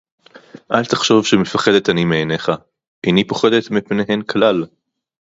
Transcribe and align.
אל 0.71 0.85
תחשוב 0.85 1.25
שמפחדת 1.25 1.89
אני 1.89 2.05
מעיניך. 2.05 2.51
איני 3.03 3.27
פוחדת 3.27 3.71
מפניהן 3.71 4.21
כלל. 4.21 4.65